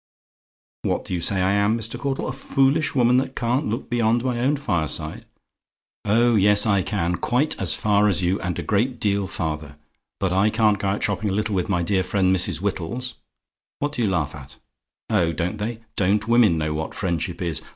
"What 0.81 1.05
do 1.05 1.13
you 1.13 1.21
say 1.21 1.43
I 1.43 1.51
am, 1.51 1.77
Mr. 1.77 1.99
Caudle? 1.99 2.27
"A 2.27 2.31
FOOLISH 2.31 2.95
WOMAN, 2.95 3.17
THAT 3.17 3.35
CAN'T 3.35 3.67
LOOK 3.69 3.87
BEYOND 3.87 4.23
MY 4.25 4.39
OWN 4.39 4.55
FIRESIDE? 4.57 5.25
"Oh 6.05 6.33
yes, 6.33 6.65
I 6.65 6.81
can; 6.81 7.17
quite 7.17 7.55
as 7.61 7.75
far 7.75 8.07
as 8.07 8.23
you, 8.23 8.41
and 8.41 8.57
a 8.57 8.63
great 8.63 8.99
deal 8.99 9.27
farther. 9.27 9.75
But 10.19 10.33
I 10.33 10.49
can't 10.49 10.79
go 10.79 10.87
out 10.87 11.03
shopping 11.03 11.29
a 11.29 11.33
little 11.33 11.53
with 11.53 11.69
my 11.69 11.83
dear 11.83 12.03
friend 12.03 12.35
Mrs. 12.35 12.61
Wittles 12.61 13.13
what 13.77 13.91
do 13.91 14.01
you 14.01 14.09
laugh 14.09 14.33
at? 14.33 14.55
Oh, 15.11 15.31
don't 15.33 15.59
they? 15.59 15.81
Don't 15.95 16.27
women 16.27 16.57
know 16.57 16.73
what 16.73 16.95
friendship 16.95 17.39
is? 17.39 17.61